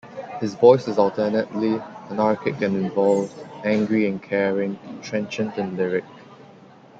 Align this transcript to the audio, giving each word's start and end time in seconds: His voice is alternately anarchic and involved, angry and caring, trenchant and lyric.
His 0.39 0.55
voice 0.55 0.87
is 0.87 0.97
alternately 0.97 1.79
anarchic 2.09 2.59
and 2.61 2.75
involved, 2.75 3.35
angry 3.63 4.07
and 4.07 4.19
caring, 4.19 4.79
trenchant 5.03 5.57
and 5.59 5.77
lyric. 5.77 6.05